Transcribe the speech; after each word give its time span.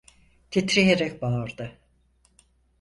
Titreyerek 0.51 1.21
bağırdı: 1.21 1.77